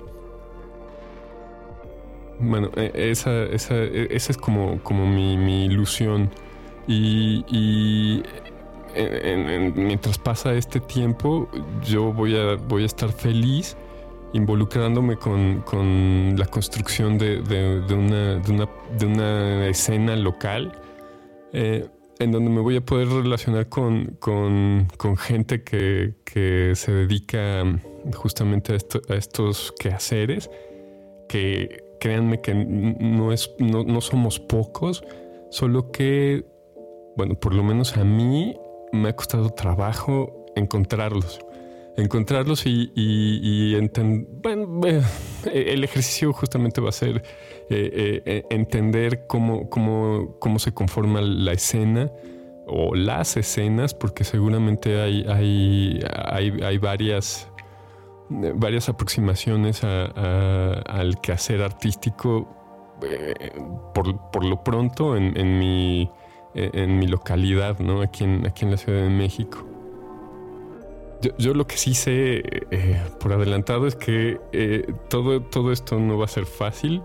Bueno, 2.40 2.70
e, 2.76 2.92
e, 2.94 3.10
esa 3.10 3.44
es 3.46 4.36
como, 4.36 5.06
mi, 5.06 5.64
ilusión. 5.66 6.30
Y 6.86 8.22
mientras 9.74 10.18
pasa 10.18 10.54
este 10.54 10.80
tiempo, 10.80 11.48
yo 11.84 12.12
voy 12.12 12.36
a, 12.36 12.56
voy 12.56 12.82
a 12.82 12.86
estar 12.86 13.10
feliz 13.12 13.76
involucrándome 14.32 15.16
con, 15.16 16.34
la 16.36 16.46
construcción 16.46 17.18
de, 17.18 17.40
una, 19.00 19.66
escena 19.68 20.16
local 20.16 20.72
eh, 21.52 21.86
en 22.18 22.32
donde 22.32 22.50
me 22.50 22.60
voy 22.60 22.76
a 22.76 22.80
poder 22.80 23.08
relacionar 23.08 23.68
con, 23.68 24.16
gente 25.18 25.62
que, 25.62 26.72
se 26.74 26.92
dedica 26.92 27.64
justamente 28.14 28.74
a, 28.74 29.14
estos 29.14 29.72
quehaceres, 29.78 30.50
que 31.28 31.84
créanme 32.00 32.40
que 32.40 32.54
no, 32.54 33.32
es, 33.32 33.50
no, 33.58 34.00
somos 34.00 34.40
pocos, 34.40 35.04
solo 35.50 35.90
que, 35.90 36.44
bueno, 37.16 37.34
por 37.34 37.54
lo 37.54 37.62
menos 37.62 37.96
a 37.96 38.04
mí 38.04 38.56
me 38.92 39.10
ha 39.10 39.16
costado 39.16 39.50
trabajo 39.50 40.46
encontrarlos. 40.56 41.40
Encontrarlos 41.96 42.64
y, 42.66 42.92
y, 42.94 43.74
bueno, 44.40 44.80
el 45.52 45.82
ejercicio 45.82 46.32
justamente 46.32 46.80
va 46.80 46.90
a 46.90 46.92
ser 46.92 47.22
eh, 47.70 48.22
eh, 48.24 48.44
entender 48.50 49.26
cómo, 49.26 49.68
cómo, 49.68 50.36
cómo 50.38 50.58
se 50.60 50.72
conforma 50.72 51.20
la 51.20 51.52
escena, 51.52 52.12
o 52.68 52.94
las 52.94 53.36
escenas, 53.36 53.94
porque 53.94 54.24
seguramente 54.24 55.00
hay, 55.00 55.24
hay, 55.26 56.04
hay, 56.62 56.78
varias, 56.78 57.48
varias 58.28 58.90
aproximaciones 58.90 59.82
al 59.82 61.18
quehacer 61.22 61.62
artístico 61.62 62.46
eh, 63.02 63.52
por, 63.94 64.44
lo 64.44 64.62
pronto 64.62 65.16
en, 65.16 65.58
mi, 65.58 66.10
en 66.54 66.98
mi 66.98 67.06
localidad, 67.06 67.78
¿no? 67.78 68.02
aquí, 68.02 68.24
en, 68.24 68.46
aquí 68.46 68.64
en 68.64 68.70
la 68.72 68.76
Ciudad 68.76 69.02
de 69.02 69.10
México. 69.10 69.66
Yo, 71.36 71.52
lo 71.52 71.66
que 71.66 71.76
sí 71.76 71.94
sé 71.94 72.42
eh, 72.70 73.02
por 73.18 73.32
adelantado 73.32 73.88
es 73.88 73.96
que 73.96 74.40
eh, 74.52 74.92
todo, 75.08 75.42
todo 75.42 75.72
esto 75.72 75.98
no 75.98 76.16
va 76.16 76.26
a 76.26 76.28
ser 76.28 76.46
fácil. 76.46 77.02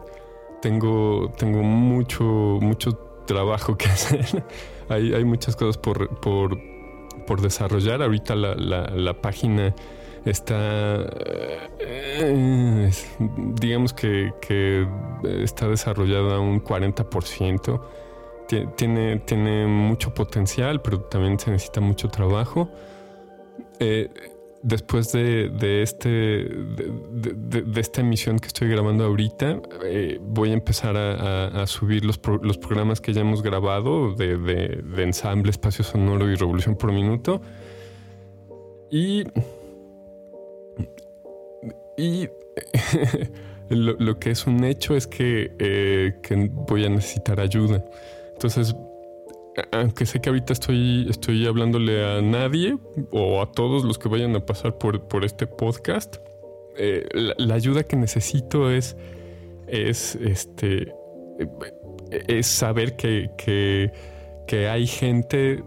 Tengo, 0.62 1.32
tengo 1.38 1.64
mucho, 1.64 2.24
mucho 2.24 2.92
trabajo 3.26 3.76
que 3.76 3.88
hacer 3.90 4.44
hay, 4.90 5.24
muchas 5.24 5.56
cosas 5.56 5.78
por, 5.78 6.10
por, 6.20 7.42
desarrollar. 7.42 8.04
Ahorita 8.04 8.36
la, 8.36 9.22
página 9.22 9.74
está, 10.26 11.08
eh, 11.80 12.92
digamos 13.36 13.94
que, 13.94 14.32
está 15.24 15.68
desarrollada 15.68 16.40
un 16.40 16.64
40%. 16.64 17.82
Tiene, 18.48 19.20
tiene 19.20 19.66
mucho 19.68 20.14
potencial, 20.14 20.82
pero 20.82 21.02
también 21.02 21.40
se 21.40 21.52
necesita 21.52 21.82
mucho 21.82 22.10
trabajo. 22.10 22.70
Eh, 23.80 24.10
después 24.64 25.12
de, 25.12 25.82
este, 25.84 26.08
de, 26.10 27.82
esta 27.82 28.02
emisión 28.02 28.40
que 28.40 28.48
estoy 28.48 28.70
grabando 28.70 29.04
ahorita, 29.04 29.62
eh, 29.86 30.20
voy 30.22 30.52
a 30.52 30.54
empezar 30.54 30.96
a, 30.96 31.68
subir 31.68 32.06
los, 32.06 32.20
los, 32.42 32.58
programas 32.58 33.02
que 33.02 33.14
ya 33.14 33.22
hemos 33.22 33.44
grabado 33.44 34.16
de, 34.16 34.82
ensamble, 34.98 35.52
espacio 35.52 35.84
sonoro 35.84 36.32
y 36.32 36.36
revolución 36.36 36.76
por 36.76 36.92
minuto. 36.94 37.42
Y, 38.90 39.24
y 41.98 42.30
lo, 43.70 44.20
que 44.20 44.32
es 44.32 44.48
un 44.48 44.64
hecho 44.64 44.96
es 44.96 45.08
que, 45.08 45.52
eh, 45.60 46.14
que 46.24 46.50
voy 46.52 46.86
a 46.86 46.90
necesitar 46.90 47.40
ayuda. 47.40 47.84
Entonces 48.34 48.76
aunque 49.72 50.06
sé 50.06 50.20
que 50.20 50.30
ahorita 50.30 50.54
estoy, 50.54 51.08
estoy 51.10 51.46
hablándole 51.46 52.06
a 52.06 52.22
nadie 52.22 52.78
o 53.12 53.42
a 53.42 53.52
todos 53.52 53.84
los 53.84 54.00
que 54.00 54.10
vayan 54.10 54.36
a 54.36 54.46
pasar 54.46 54.78
por, 54.78 55.08
por 55.08 55.24
este 55.24 55.48
podcast, 55.48 56.18
eh, 56.78 57.08
la, 57.38 57.56
ayuda 57.56 57.84
que 57.84 57.96
necesito 57.96 58.72
es, 58.72 58.98
es, 59.68 60.16
este, 60.16 60.94
es 62.10 62.48
saber 62.48 62.96
que, 62.96 63.30
que, 63.38 63.92
hay 64.68 64.86
gente 64.86 65.54
eh, 65.54 65.64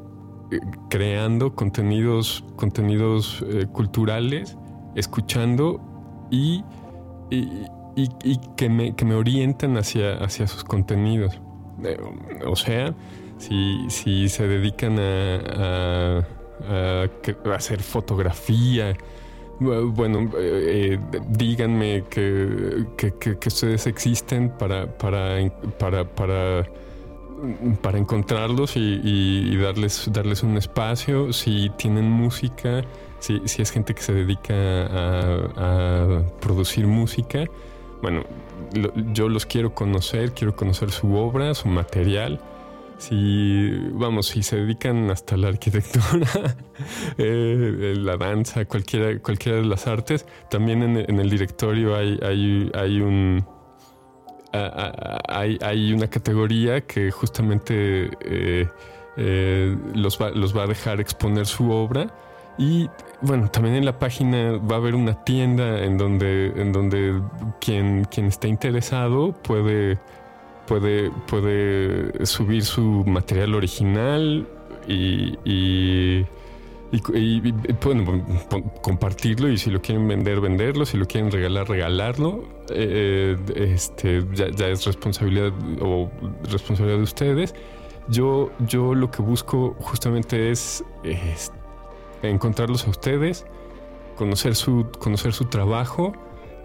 creando 0.90 1.54
contenidos, 1.54 2.44
contenidos 2.56 3.44
eh, 3.49 3.66
culturales, 3.73 4.56
escuchando 4.94 5.80
y, 6.30 6.62
y, 7.30 7.66
que, 8.56 8.68
me, 8.68 8.94
que 8.94 9.04
me 9.04 9.14
orienten 9.14 9.76
hacia, 9.76 10.18
hacia 10.18 10.46
sus 10.46 10.62
contenidos. 10.62 11.40
O 12.44 12.56
sea, 12.56 12.94
si, 13.38 14.28
se 14.28 14.46
dedican 14.46 14.98
a, 14.98 16.26
hacer 17.54 17.82
fotografía, 17.82 18.96
bueno, 19.58 20.30
eh, 20.38 20.98
díganme 21.28 22.04
que, 22.10 22.84
ustedes 23.46 23.86
existen 23.86 24.50
para, 24.50 24.86
para, 24.86 25.50
para, 25.78 26.04
para, 26.04 26.66
para 27.82 27.98
encontrarlos 27.98 28.76
y, 28.76 29.56
darles, 29.56 30.08
darles 30.12 30.42
un 30.42 30.56
espacio. 30.56 31.32
Si 31.32 31.70
tienen 31.76 32.10
música, 32.10 32.82
si, 33.18 33.40
si 33.46 33.62
es 33.62 33.70
gente 33.70 33.94
que 33.94 34.02
se 34.02 34.12
dedica 34.12 34.54
a, 34.54 36.22
producir 36.40 36.86
música, 36.86 37.44
bueno, 38.02 38.24
yo 39.12 39.28
los 39.28 39.46
quiero 39.46 39.74
conocer, 39.74 40.32
quiero 40.32 40.56
conocer 40.56 40.90
su 40.90 41.14
obra, 41.14 41.54
su 41.54 41.68
material. 41.68 42.40
Si, 42.98 43.70
vamos, 43.92 44.28
si 44.28 44.42
se 44.42 44.56
dedican 44.56 45.11
hasta 45.11 45.37
la 45.37 45.48
arquitectura, 45.48 46.56
eh, 47.18 47.94
la 47.98 48.16
danza, 48.16 48.64
cualquiera, 48.64 49.18
cualquiera 49.20 49.59
de 49.59 49.64
las 49.64 49.87
artes, 49.87 50.26
también 50.50 50.82
en, 50.82 51.20
el 51.20 51.30
directorio 51.30 51.94
hay, 51.96 52.18
hay, 52.22 52.70
hay 52.74 53.00
un... 53.00 53.44
Hay, 55.28 55.59
hay, 55.61 55.92
una 55.92 56.09
categoría 56.09 56.80
que 56.80 57.11
justamente 57.11 58.09
eh, 58.22 58.66
eh, 59.18 59.76
los, 59.94 60.18
va, 60.18 60.30
los 60.30 60.56
va 60.56 60.62
a 60.62 60.66
dejar 60.66 60.98
exponer 60.98 61.44
su 61.44 61.70
obra 61.70 62.11
y 62.59 62.88
bueno, 63.23 63.51
también 63.51 63.77
en 63.77 63.85
la 63.85 63.99
página 63.99 64.59
va 64.59 64.77
a 64.77 64.79
haber 64.79 64.95
una 64.95 65.25
tienda 65.25 65.83
en 65.85 65.99
donde, 65.99 66.53
en 66.57 66.73
donde 66.73 67.21
quien, 67.61 68.05
quien 68.05 68.27
esté 68.27 68.49
interesado 68.49 69.33
puede 69.33 69.99
puede, 70.66 71.11
puede 71.27 72.27
subir 72.27 72.64
su 72.64 73.05
material 73.07 73.55
original 73.55 74.47
y, 74.87 75.38
y, 75.45 76.27
bueno, 77.83 78.25
compartirlo 78.83 79.49
y 79.49 79.59
si 79.59 79.71
lo 79.71 79.81
quieren 79.81 80.07
vender, 80.07 80.40
venderlo, 80.40 80.85
si 80.85 80.97
lo 80.97 81.07
quieren 81.07 81.31
regalar, 81.31 81.69
regalarlo. 81.69 82.45
Eh, 82.71 83.37
este, 83.55 84.25
ya, 84.35 84.69
es 84.69 84.85
responsabilidad 84.85 85.53
o 85.81 86.11
responsabilidad 86.51 86.99
de 86.99 87.05
ustedes. 87.05 87.55
Yo, 88.09 88.51
yo 88.61 88.95
lo 88.95 89.11
que 89.11 89.21
busco 89.23 89.75
justamente 89.81 90.51
es, 90.51 90.85
encontrarlos 92.22 92.87
a 92.87 92.90
ustedes, 92.90 93.46
conocer 94.16 94.55
su, 94.55 94.88
conocer 94.98 95.33
su 95.33 95.46
trabajo 95.46 96.12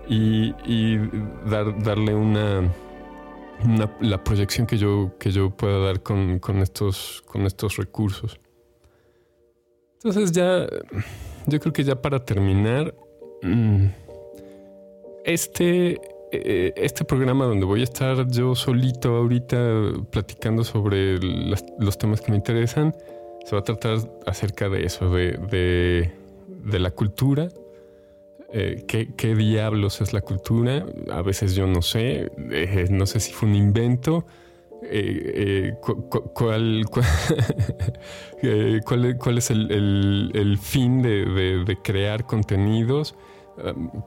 y, 0.07 0.97
dar, 1.45 1.81
darle 1.83 2.15
una 2.15 2.69
la 3.99 4.23
proyección 4.23 4.65
que 4.65 4.77
yo, 4.77 5.11
que 5.19 5.31
yo 5.31 5.51
pueda 5.51 5.79
dar 5.79 6.01
con, 6.01 6.39
estos, 6.61 7.23
con 7.27 7.45
estos 7.45 7.77
recursos. 7.77 8.39
Entonces 9.95 10.31
ya, 10.31 10.67
yo 11.45 11.59
creo 11.59 11.73
que 11.73 11.83
ya 11.83 12.01
para 12.01 12.23
terminar, 12.25 12.95
mm, 13.43 13.85
este, 15.25 16.01
eh, 16.31 16.73
este 16.75 17.05
programa 17.05 17.45
donde 17.45 17.65
voy 17.65 17.81
a 17.81 17.83
estar 17.83 18.27
yo 18.27 18.55
solito 18.55 19.15
ahorita 19.15 19.91
platicando 20.11 20.63
sobre 20.63 21.19
los 21.19 21.97
temas 21.97 22.21
que 22.21 22.31
me 22.31 22.37
interesan, 22.37 22.95
se 23.45 23.55
va 23.55 23.59
a 23.59 23.63
tratar 23.63 23.97
acerca 24.25 24.69
de 24.69 24.85
eso, 24.85 25.09
de, 25.13 26.11
de 26.47 26.79
la 26.79 26.91
cultura, 26.91 27.49
eh, 28.53 28.83
¿qué, 28.85 29.35
diablos 29.35 30.01
es 30.01 30.11
la 30.11 30.19
cultura? 30.21 30.85
A 31.09 31.21
veces 31.21 31.55
yo 31.55 31.67
no 31.67 31.81
sé, 31.81 32.29
eh, 32.51 32.87
no 32.89 33.05
sé 33.05 33.21
si 33.21 33.31
fue 33.31 33.47
un 33.47 33.55
invento. 33.55 34.25
Eh, 34.83 35.73
cuál, 36.33 36.85
cuál, 38.83 39.37
es 39.37 39.51
el, 39.51 40.57
fin 40.61 41.01
de, 41.01 41.77
crear 41.83 42.25
contenidos? 42.25 43.15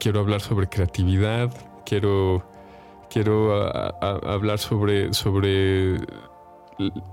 quiero 0.01 0.21
hablar 0.21 0.41
sobre 0.41 0.67
creatividad, 0.69 1.55
quiero, 1.87 2.45
quiero 3.09 3.53
hablar 4.03 4.59
sobre, 4.59 5.15
sobre 5.15 5.97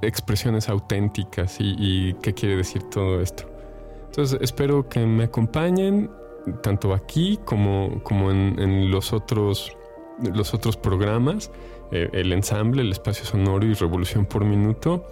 expresiones 0.01 0.69
auténticas 0.69 1.59
y, 1.59 1.75
y 1.77 2.13
qué 2.21 2.33
quiere 2.33 2.55
decir 2.57 2.83
todo 2.83 3.21
esto. 3.21 3.45
Entonces 4.07 4.39
espero 4.41 4.89
que 4.89 5.05
me 5.05 5.23
acompañen 5.23 6.09
tanto 6.61 6.93
aquí 6.93 7.39
como, 7.45 8.01
como 8.03 8.31
en, 8.31 8.91
los, 8.91 9.13
otros, 9.13 9.75
los 10.21 10.53
otros 10.53 10.77
programas, 10.77 11.51
eh, 11.91 12.09
el 12.13 12.33
ensamble, 12.33 12.81
el 12.81 12.91
espacio 12.91 13.25
sonoro 13.25 13.65
y 13.65 13.73
revolución 13.73 14.25
por 14.25 14.43
minuto. 14.45 15.05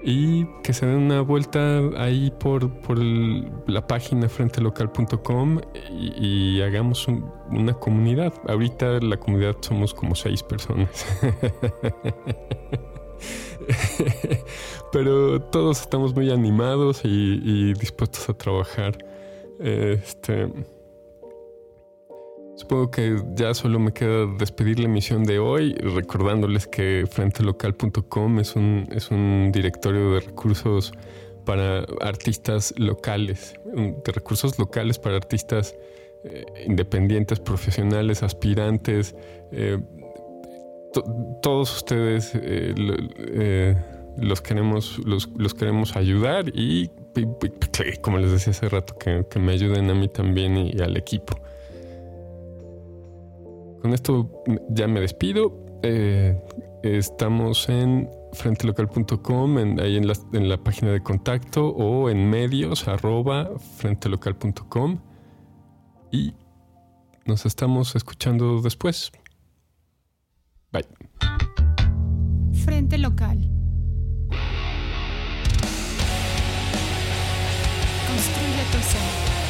Y 0.00 0.46
que 0.62 0.72
se 0.72 0.86
den 0.86 0.96
una 0.96 1.22
vuelta 1.22 1.80
ahí 1.96 2.32
por, 2.38 2.70
por 2.80 2.98
la 2.98 3.84
página 3.86 4.28
frentelocal.com 4.28 5.60
y, 5.90 6.26
y, 6.56 6.62
hagamos 6.62 7.08
una 7.50 7.74
comunidad. 7.74 8.32
Ahorita 8.46 9.00
la 9.00 9.16
comunidad 9.16 9.56
somos 9.60 9.92
como 9.92 10.14
seis 10.14 10.44
personas. 10.44 11.04
Pero 14.92 15.40
todos 15.40 15.80
estamos 15.80 16.14
muy 16.14 16.30
animados 16.30 17.00
y 17.04 17.74
dispuestos 17.74 18.28
a 18.28 18.34
trabajar 18.34 18.98
este, 19.60 20.48
Supongo 22.58 22.90
que 22.90 23.22
ya 23.36 23.54
solo 23.54 23.78
me 23.78 23.92
queda 23.92 24.26
despedir 24.36 24.80
la 24.80 24.86
emisión 24.86 25.22
de 25.22 25.38
hoy, 25.38 25.74
recordándoles 25.74 26.66
que 26.66 27.04
frentelocal.com 27.08 28.40
es 28.40 28.56
un, 28.56 28.88
es 28.90 29.12
un 29.12 29.52
directorio 29.52 30.14
de 30.14 30.20
recursos 30.20 30.92
para 31.44 31.86
artistas 32.00 32.74
locales, 32.76 33.54
de 33.64 34.12
recursos 34.12 34.58
locales 34.58 34.98
para 34.98 35.16
artistas 35.16 35.76
eh, 36.24 36.46
independientes, 36.66 37.38
profesionales, 37.38 38.24
aspirantes. 38.24 39.14
Eh, 39.52 39.78
todos 41.42 41.76
ustedes 41.76 42.32
eh, 42.34 43.74
los, 44.18 44.40
queremos, 44.40 44.98
los, 45.04 45.54
queremos 45.54 45.96
ayudar 45.96 46.48
y, 46.54 46.90
como 48.02 48.18
les 48.18 48.32
decía 48.32 48.52
hace 48.52 48.68
rato, 48.68 48.96
que, 48.98 49.26
que 49.30 49.38
me 49.38 49.52
ayuden 49.52 49.90
a 49.90 49.94
mí 49.94 50.08
también 50.08 50.56
y 50.56 50.80
al 50.80 50.96
equipo. 50.96 51.40
Con 53.80 53.94
esto 53.94 54.42
ya 54.70 54.88
me 54.88 55.00
despido. 55.00 55.52
Eh, 55.82 56.36
estamos 56.82 57.68
en 57.68 58.08
frentelocal.com, 58.32 59.58
en, 59.58 59.80
ahí 59.80 59.96
en 59.96 60.06
la, 60.06 60.14
en 60.32 60.48
la, 60.48 60.58
página 60.58 60.92
de 60.92 61.02
contacto 61.02 61.68
o 61.68 62.10
en 62.10 62.28
medios 62.28 62.88
arroba 62.88 63.50
frentelocal.com 63.76 64.98
y 66.10 66.34
nos 67.24 67.46
estamos 67.46 67.94
escuchando 67.94 68.60
después. 68.60 69.12
Bye. 70.72 70.84
Frente 72.64 72.98
Local. 72.98 73.38
Construye 78.06 78.62
tu 78.72 78.78
ser. 78.82 79.47